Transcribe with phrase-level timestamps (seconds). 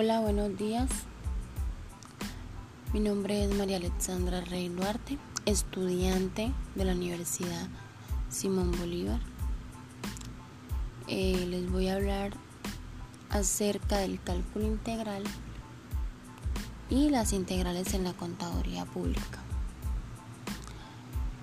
[0.00, 0.88] Hola, buenos días.
[2.92, 7.66] Mi nombre es María Alexandra Rey Duarte, estudiante de la Universidad
[8.28, 9.18] Simón Bolívar.
[11.08, 12.30] Eh, les voy a hablar
[13.28, 15.24] acerca del cálculo integral
[16.88, 19.40] y las integrales en la contaduría pública.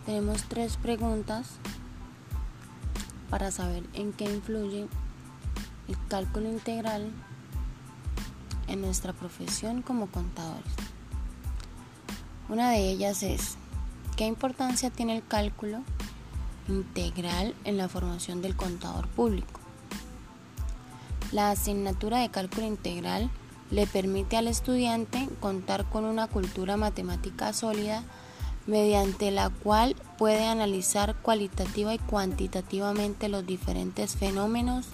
[0.06, 1.58] Tenemos tres preguntas
[3.30, 4.88] para saber en qué influye
[5.90, 7.12] el cálculo integral
[8.68, 10.72] en nuestra profesión como contadores.
[12.50, 13.58] Una de ellas es,
[14.16, 15.82] ¿qué importancia tiene el cálculo
[16.68, 19.60] integral en la formación del contador público?
[21.32, 23.30] La asignatura de cálculo integral
[23.72, 28.04] le permite al estudiante contar con una cultura matemática sólida
[28.68, 34.88] mediante la cual puede analizar cualitativa y cuantitativamente los diferentes fenómenos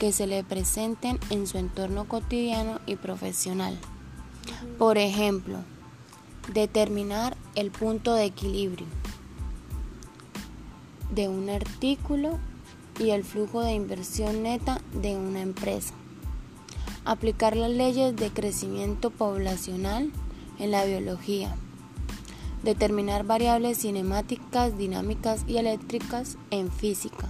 [0.00, 3.78] que se le presenten en su entorno cotidiano y profesional.
[4.78, 5.58] Por ejemplo,
[6.54, 8.86] determinar el punto de equilibrio
[11.14, 12.38] de un artículo
[12.98, 15.92] y el flujo de inversión neta de una empresa.
[17.04, 20.10] Aplicar las leyes de crecimiento poblacional
[20.58, 21.54] en la biología.
[22.62, 27.28] Determinar variables cinemáticas, dinámicas y eléctricas en física.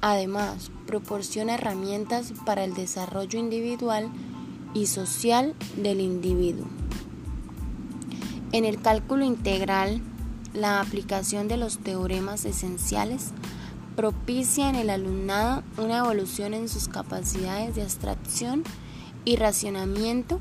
[0.00, 4.10] Además, proporciona herramientas para el desarrollo individual
[4.74, 6.66] y social del individuo.
[8.52, 10.00] En el cálculo integral,
[10.54, 13.32] la aplicación de los teoremas esenciales
[13.96, 18.62] propicia en el alumnado una evolución en sus capacidades de abstracción
[19.24, 20.40] y racionamiento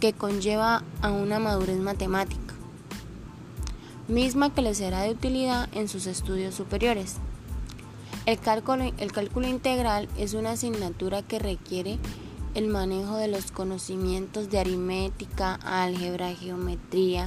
[0.00, 2.54] que conlleva a una madurez matemática,
[4.08, 7.16] misma que le será de utilidad en sus estudios superiores.
[8.24, 11.98] El cálculo, integral es una asignatura que requiere
[12.54, 17.26] el manejo de los conocimientos de aritmética, álgebra, geometría,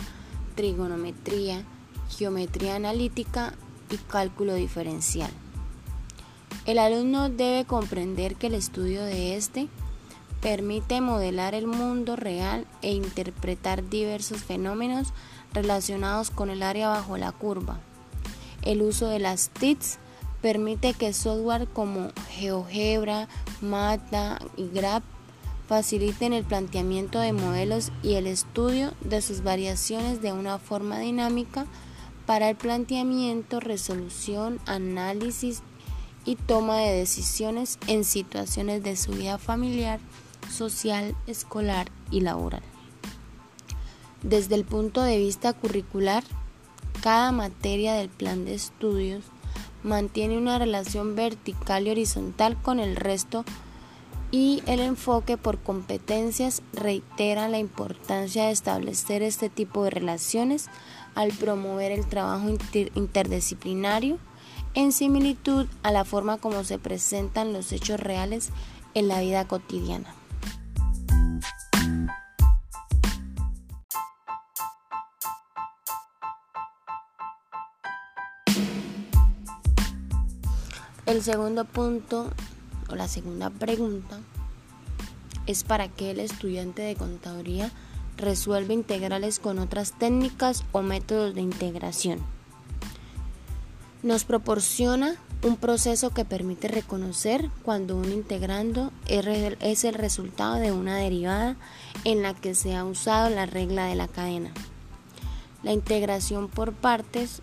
[0.56, 1.63] trigonometría,
[2.09, 3.53] geometría analítica
[3.90, 5.31] y cálculo diferencial.
[6.66, 9.67] El alumno debe comprender que el estudio de este
[10.41, 15.09] permite modelar el mundo real e interpretar diversos fenómenos
[15.53, 17.79] relacionados con el área bajo la curva.
[18.62, 20.00] El uso de las TICs
[20.45, 23.28] permite que software como GeoGebra,
[23.61, 25.03] Mata y Graph
[25.67, 31.66] faciliten el planteamiento de modelos y el estudio de sus variaciones de una forma dinámica
[32.28, 35.63] para el planteamiento, resolución, análisis
[36.25, 40.00] y toma de decisiones en situaciones de su vida familiar,
[40.55, 42.61] social, escolar y laboral.
[44.22, 46.23] Desde el punto de vista curricular,
[47.01, 49.23] cada materia del plan de estudios
[49.85, 53.46] mantiene una relación vertical y horizontal con el resto
[54.31, 60.68] y el enfoque por competencias reitera la importancia de establecer este tipo de relaciones
[61.13, 62.50] al promover el trabajo
[62.96, 64.18] interdisciplinario
[64.73, 68.50] en similitud a la forma como se presentan los hechos reales
[68.94, 70.13] en la vida cotidiana.
[81.05, 82.31] El segundo punto
[82.89, 84.19] o la segunda pregunta
[85.45, 87.71] es para qué el estudiante de contaduría
[88.17, 92.19] resuelve integrales con otras técnicas o métodos de integración.
[94.01, 100.97] Nos proporciona un proceso que permite reconocer cuando un integrando es el resultado de una
[100.97, 101.55] derivada
[102.03, 104.51] en la que se ha usado la regla de la cadena.
[105.61, 107.41] La integración por partes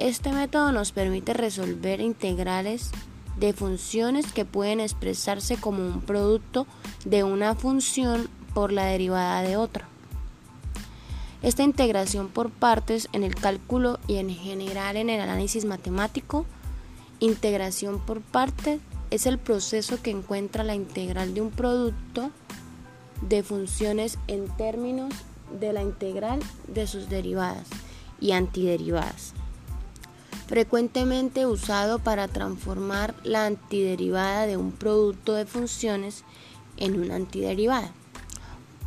[0.00, 2.90] este método nos permite resolver integrales
[3.38, 6.66] de funciones que pueden expresarse como un producto
[7.04, 9.88] de una función por la derivada de otra.
[11.42, 16.46] Esta integración por partes en el cálculo y en general en el análisis matemático,
[17.18, 18.80] integración por partes
[19.10, 22.30] es el proceso que encuentra la integral de un producto
[23.20, 25.12] de funciones en términos
[25.60, 27.66] de la integral de sus derivadas
[28.18, 29.34] y antiderivadas
[30.50, 36.24] frecuentemente usado para transformar la antiderivada de un producto de funciones
[36.76, 37.92] en una antiderivada,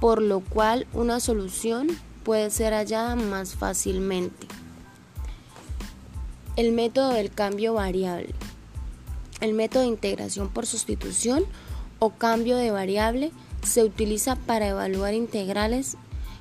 [0.02, 1.88] por lo cual una solución
[2.26, 4.46] puede ser hallada más fácilmente.
[6.58, 8.36] El método del cambio variable.
[9.40, 11.46] El método de integración por sustitución
[12.00, 13.32] o cambio de variable
[13.66, 15.96] se utiliza para evaluar integrales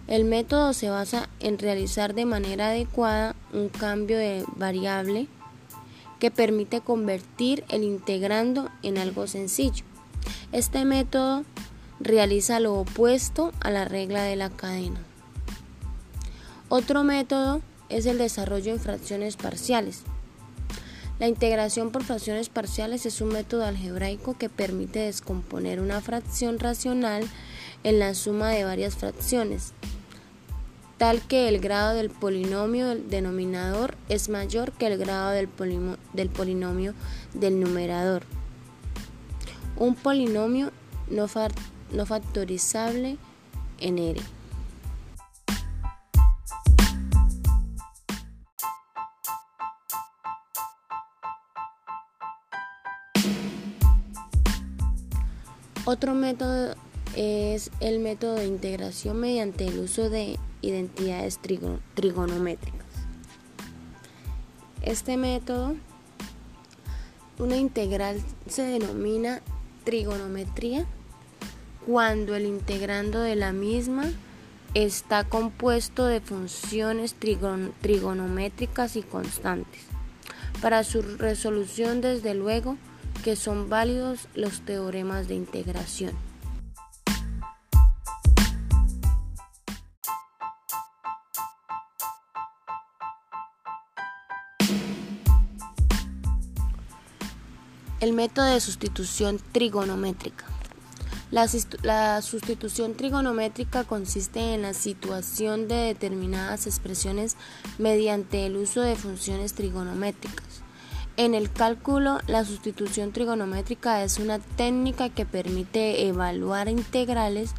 [0.09, 5.29] el método se basa en realizar de manera adecuada un cambio de variable
[6.19, 9.85] que permite convertir el integrando en algo sencillo.
[10.53, 11.45] Este método
[11.99, 15.01] realiza lo opuesto a la regla de la cadena.
[16.69, 20.03] Otro método es el desarrollo en fracciones parciales.
[21.19, 27.29] La integración por fracciones parciales es un método algebraico que permite descomponer una fracción racional
[27.85, 29.73] en la suma de varias fracciones,
[31.03, 36.95] tal que el grado del polinomio del denominador es mayor que el grado del, polinomio
[37.35, 38.23] del numerador.
[39.77, 40.71] Un polinomio
[41.11, 41.27] no,
[41.91, 43.17] no factorizable
[43.81, 44.21] en R.
[55.85, 56.77] Otro método
[57.17, 61.38] es el método de integración mediante el uso de identidades
[61.94, 62.87] trigonométricas.
[64.81, 65.76] Este método,
[67.38, 69.43] una integral se denomina
[69.85, 70.87] trigonometría
[71.87, 74.05] cuando el integrando de la misma
[74.75, 79.82] está compuesto de funciones trigonométricas y constantes.
[80.61, 82.76] Para su resolución, desde luego,
[83.25, 86.12] que son válidos los teoremas de integración.
[98.03, 100.45] El método de sustitución trigonométrica.
[101.31, 107.37] La, sustitución trigonométrica consiste en la situación de determinadas expresiones
[107.79, 110.63] mediante el uso de funciones trigonométricas.
[111.17, 117.53] En el cálculo, la sustitución trigonométrica es una técnica que permite evaluar integrales,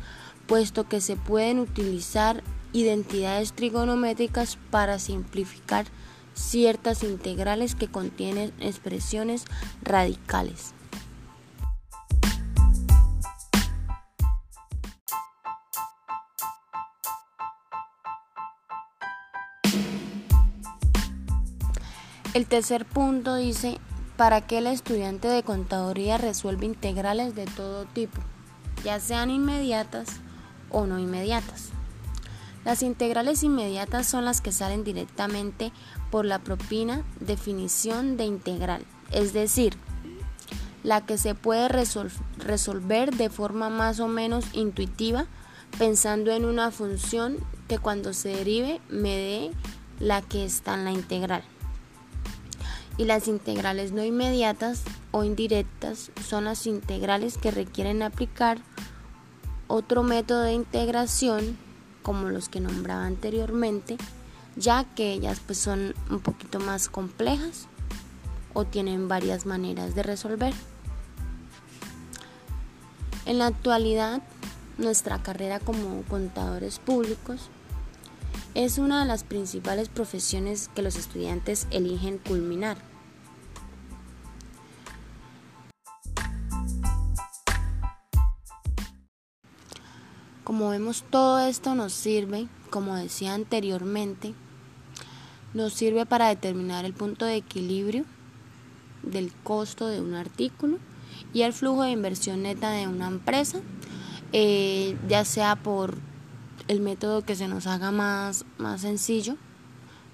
[0.45, 2.44] puesto que se pueden utilizar
[2.74, 5.86] identidades trigonométricas para simplificar
[6.33, 9.45] ciertas integrales que contienen expresiones
[9.81, 10.74] radicales.
[22.33, 23.77] El tercer punto dice,
[24.18, 28.19] ¿para qué el estudiante de contaduría resuelve integrales de todo tipo,
[28.83, 30.07] ya sean inmediatas
[30.71, 31.69] o no inmediatas?
[32.65, 35.71] Las integrales inmediatas son las que salen directamente
[36.12, 39.75] por la propina definición de integral, es decir,
[40.83, 45.27] la que se puede resolver de forma más o menos intuitiva
[45.77, 47.38] pensando en una función
[47.68, 49.51] que cuando se derive me dé
[50.00, 51.44] la que está en la integral.
[52.98, 58.59] Y las integrales no inmediatas o indirectas son las integrales que requieren aplicar
[59.68, 61.57] otro método de integración
[62.03, 63.97] como los que nombraba anteriormente,
[64.55, 67.67] ya que ellas pues son un poquito más complejas
[68.53, 70.53] o tienen varias maneras de resolver.
[73.25, 74.21] En la actualidad,
[74.77, 77.50] nuestra carrera como contadores públicos
[78.53, 82.77] es una de las principales profesiones que los estudiantes eligen culminar.
[90.44, 94.34] Como vemos, todo esto nos sirve, como decía anteriormente,
[95.54, 98.04] nos sirve para determinar el punto de equilibrio
[99.04, 100.80] del costo de un artículo
[101.33, 103.62] y el flujo de inversión neta de una empresa,
[104.33, 105.97] eh, ya sea por
[106.68, 109.38] el método que se nos haga más, más sencillo,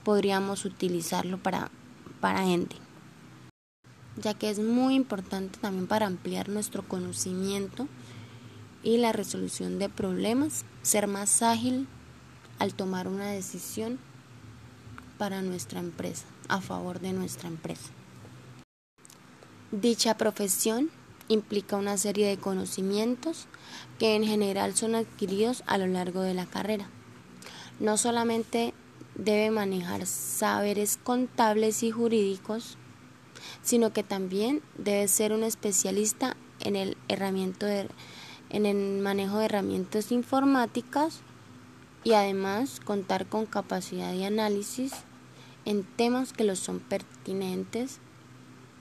[0.04, 1.72] podríamos utilizarlo para,
[2.20, 2.76] para ende,
[4.16, 7.88] ya que es muy importante también para ampliar nuestro conocimiento
[8.84, 11.88] y la resolución de problemas, ser más ágil
[12.60, 14.00] al tomar una decisión
[15.18, 17.90] para nuestra empresa, a favor de nuestra empresa.
[19.72, 20.90] Dicha profesión
[21.28, 23.48] implica una serie de conocimientos
[24.00, 26.90] que en general son adquiridos a lo largo de la carrera.
[27.80, 28.74] No solamente
[29.16, 32.78] debe manejar saberes contables y jurídicos,
[33.62, 37.90] sino que también debe ser un especialista en el herramienta de
[38.50, 41.22] en el manejo de herramientas informáticas
[42.04, 44.94] y además contar con capacidad de análisis
[45.66, 48.00] en temas que los son pertinentes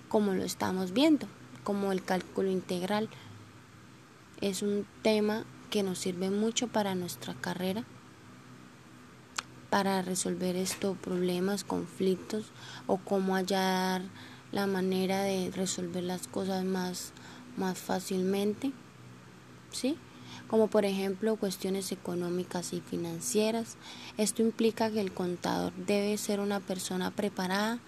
[0.09, 1.27] como lo estamos viendo,
[1.65, 3.09] como el cálculo integral.
[4.41, 7.85] Es un tema que nos sirve mucho para nuestra carrera,
[9.69, 12.47] para resolver estos problemas, conflictos
[12.87, 14.03] o cómo hallar
[14.51, 17.13] la manera de resolver las cosas más,
[17.57, 18.73] más fácilmente.
[20.49, 23.77] Como por ejemplo cuestiones económicas y financieras.
[24.17, 27.79] Esto implica que el contador debe ser una persona preparada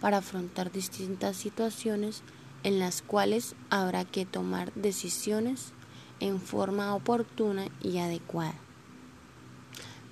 [0.00, 2.22] para afrontar distintas situaciones
[2.62, 5.72] en las cuales habrá que tomar decisiones
[6.20, 8.54] en forma oportuna y adecuada.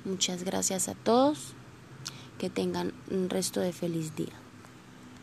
[0.05, 1.55] Muchas gracias a todos.
[2.39, 4.33] Que tengan un resto de feliz día.